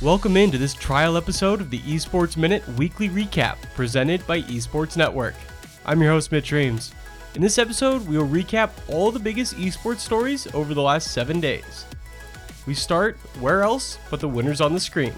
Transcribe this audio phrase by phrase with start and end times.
[0.00, 5.34] Welcome into this trial episode of the Esports Minute weekly recap presented by Esports Network.
[5.84, 6.94] I'm your host, Mitch Reams.
[7.34, 11.40] In this episode, we will recap all the biggest esports stories over the last seven
[11.40, 11.84] days.
[12.64, 15.14] We start where else but the winners on the screen.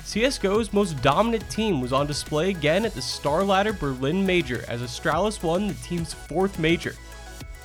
[0.00, 5.42] CSGO's most dominant team was on display again at the StarLadder Berlin Major as Astralis
[5.42, 6.94] won the team's fourth major.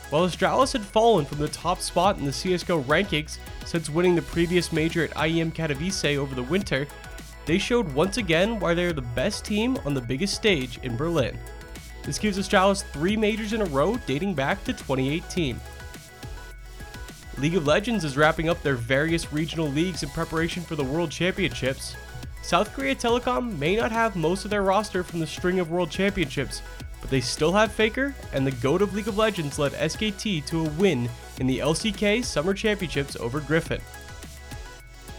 [0.09, 4.23] While Astralis had fallen from the top spot in the CSGO rankings since winning the
[4.23, 6.87] previous major at IEM Katowice over the winter,
[7.45, 10.97] they showed once again why they are the best team on the biggest stage in
[10.97, 11.37] Berlin.
[12.03, 15.59] This gives Astralis three majors in a row dating back to 2018.
[17.37, 21.11] League of Legends is wrapping up their various regional leagues in preparation for the World
[21.11, 21.95] Championships.
[22.41, 25.91] South Korea Telecom may not have most of their roster from the string of World
[25.91, 26.63] Championships,
[27.01, 30.65] but they still have Faker, and the GOAT of League of Legends led SKT to
[30.65, 33.81] a win in the LCK Summer Championships over Griffin.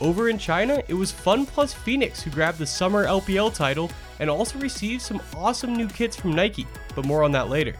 [0.01, 4.31] Over in China, it was Fun Plus Phoenix who grabbed the Summer LPL title and
[4.31, 7.75] also received some awesome new kits from Nike, but more on that later.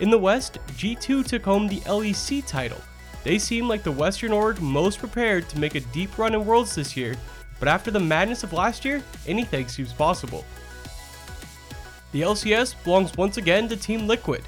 [0.00, 2.80] In the West, G2 took home the LEC title.
[3.24, 6.74] They seem like the Western org most prepared to make a deep run in Worlds
[6.74, 7.16] this year,
[7.58, 10.44] but after the madness of last year, anything seems possible.
[12.16, 14.42] The LCS belongs once again to Team Liquid.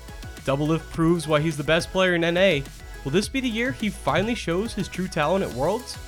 [0.46, 2.64] Doublelift proves why he's the best player in NA.
[3.04, 5.98] Will this be the year he finally shows his true talent at Worlds?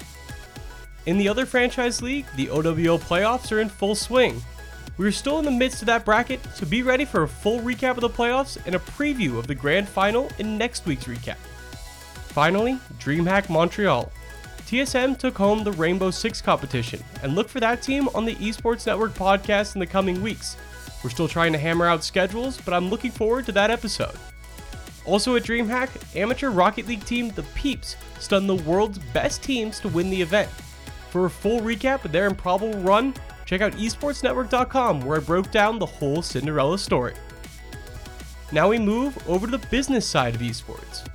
[1.05, 4.43] In the other franchise league, the OWL playoffs are in full swing.
[4.97, 7.91] We're still in the midst of that bracket, so be ready for a full recap
[7.91, 11.37] of the playoffs and a preview of the grand final in next week's recap.
[12.29, 14.11] Finally, DreamHack Montreal.
[14.61, 18.87] TSM took home the Rainbow Six competition, and look for that team on the Esports
[18.87, 20.57] Network podcast in the coming weeks.
[21.03, 24.17] We're still trying to hammer out schedules, but I'm looking forward to that episode.
[25.05, 29.89] Also at DreamHack, amateur Rocket League team The Peeps stunned the world's best teams to
[29.89, 30.51] win the event.
[31.11, 33.15] For a full recap of their improbable run,
[33.47, 37.15] check out esportsnetwork.com where I broke down the whole Cinderella story.
[38.53, 41.07] Now we move over to the business side of esports.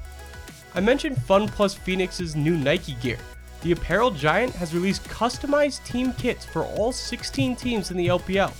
[0.74, 3.18] I mentioned Fun Plus Phoenix's new Nike gear.
[3.62, 8.54] The apparel giant has released customized team kits for all 16 teams in the LPL.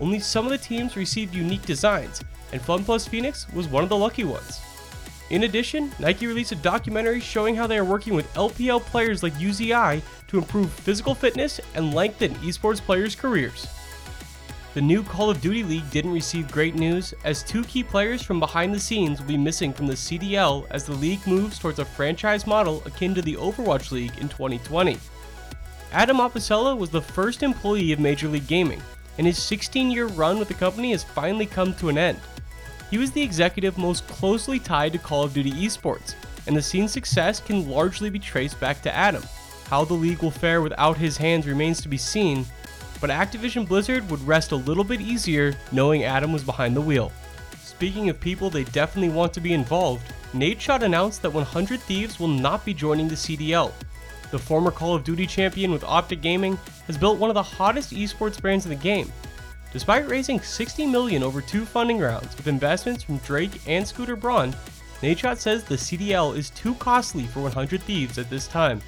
[0.00, 2.22] Only some of the teams received unique designs,
[2.52, 4.60] and FunPlus Phoenix was one of the lucky ones.
[5.30, 9.32] In addition, Nike released a documentary showing how they are working with LPL players like
[9.34, 13.66] UZI to improve physical fitness and lengthen esports players' careers.
[14.74, 18.40] The new Call of Duty League didn't receive great news, as two key players from
[18.40, 21.84] behind the scenes will be missing from the CDL as the league moves towards a
[21.84, 24.98] franchise model akin to the Overwatch League in 2020.
[25.92, 28.80] Adam Apicella was the first employee of Major League Gaming,
[29.18, 32.18] and his 16 year run with the company has finally come to an end.
[32.90, 36.14] He was the executive most closely tied to Call of Duty esports,
[36.46, 39.22] and the scene's success can largely be traced back to Adam.
[39.66, 42.44] How the league will fare without his hands remains to be seen,
[43.00, 47.10] but Activision Blizzard would rest a little bit easier knowing Adam was behind the wheel.
[47.62, 52.28] Speaking of people they definitely want to be involved, Nadeshot announced that 100 Thieves will
[52.28, 53.72] not be joining the CDL,
[54.32, 57.92] the former Call of Duty champion with Optic Gaming, has built one of the hottest
[57.92, 59.12] esports brands in the game.
[59.72, 64.54] Despite raising 60 million over two funding rounds with investments from Drake and Scooter Braun,
[65.00, 68.82] Nadeshot says the CDL is too costly for 100 Thieves at this time.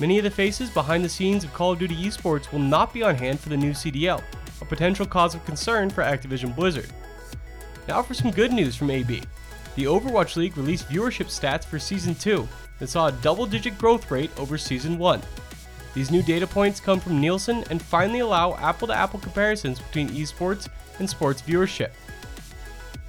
[0.00, 3.02] Many of the faces behind the scenes of Call of Duty esports will not be
[3.02, 4.22] on hand for the new CDL,
[4.60, 6.90] a potential cause of concern for Activision Blizzard.
[7.88, 9.22] Now for some good news from AB.
[9.78, 12.48] The Overwatch League released viewership stats for Season 2,
[12.80, 15.22] that saw a double digit growth rate over Season 1.
[15.94, 20.08] These new data points come from Nielsen and finally allow apple to apple comparisons between
[20.08, 20.66] esports
[20.98, 21.90] and sports viewership.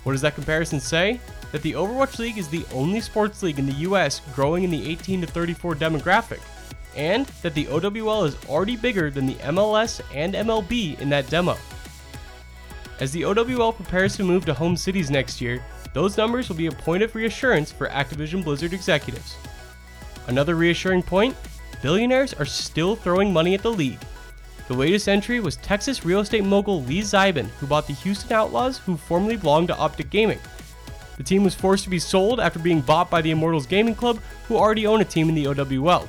[0.04, 1.20] What does that comparison say?
[1.52, 4.92] That the Overwatch League is the only sports league in the US growing in the
[4.92, 6.42] 18 to 34 demographic,
[6.96, 11.58] and that the OWL is already bigger than the MLS and MLB in that demo.
[13.00, 15.64] As the OWL prepares to move to home cities next year,
[15.94, 19.36] those numbers will be a point of reassurance for Activision Blizzard executives.
[20.28, 21.36] Another reassuring point
[21.82, 24.00] billionaires are still throwing money at the league.
[24.68, 28.78] The latest entry was Texas real estate mogul Lee Zieben, who bought the Houston Outlaws,
[28.78, 30.40] who formerly belonged to Optic Gaming.
[31.18, 34.20] The team was forced to be sold after being bought by the Immortals Gaming Club,
[34.48, 36.08] who already own a team in the OWL.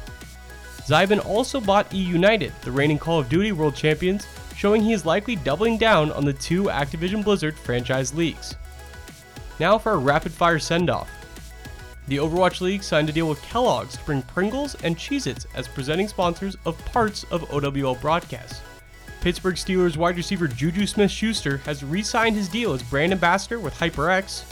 [0.83, 4.27] Zieben also bought E United, the reigning Call of Duty World Champions,
[4.57, 8.57] showing he is likely doubling down on the two Activision Blizzard franchise leagues.
[9.61, 11.11] Now for a rapid fire send off.
[12.09, 15.69] The Overwatch League signed a deal with Kellogg's to bring Pringles and Cheez Its as
[15.69, 18.63] presenting sponsors of parts of OWL broadcasts.
[19.21, 23.61] Pittsburgh Steelers wide receiver Juju Smith Schuster has re signed his deal as brand ambassador
[23.61, 24.45] with HyperX.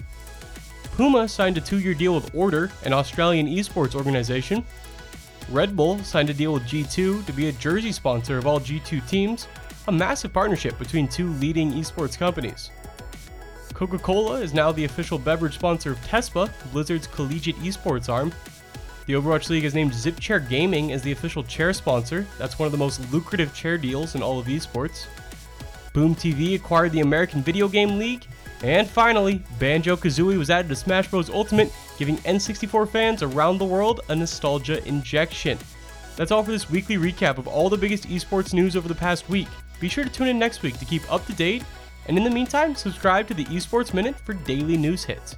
[0.94, 4.62] Puma signed a two year deal with Order, an Australian esports organization.
[5.50, 9.08] Red Bull signed a deal with G2 to be a jersey sponsor of all G2
[9.08, 9.48] teams,
[9.86, 12.70] a massive partnership between two leading esports companies.
[13.78, 18.32] Coca Cola is now the official beverage sponsor of TESPA, Blizzard's collegiate esports arm.
[19.06, 22.26] The Overwatch League has named ZipChair Gaming as the official chair sponsor.
[22.38, 25.06] That's one of the most lucrative chair deals in all of esports.
[25.92, 28.26] Boom TV acquired the American Video Game League.
[28.64, 31.30] And finally, Banjo Kazooie was added to Smash Bros.
[31.30, 35.56] Ultimate, giving N64 fans around the world a nostalgia injection.
[36.16, 39.28] That's all for this weekly recap of all the biggest esports news over the past
[39.28, 39.46] week.
[39.78, 41.62] Be sure to tune in next week to keep up to date
[42.08, 45.36] and in the meantime, subscribe to the Esports Minute for daily news hits.